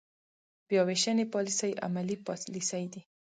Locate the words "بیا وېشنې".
0.67-1.25